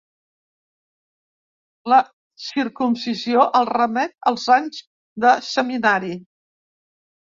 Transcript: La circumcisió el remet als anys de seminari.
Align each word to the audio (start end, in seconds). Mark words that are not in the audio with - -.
La 1.93 1.99
circumcisió 2.45 3.43
el 3.61 3.69
remet 3.71 4.17
als 4.33 4.49
anys 4.57 4.81
de 5.27 5.35
seminari. 5.53 6.11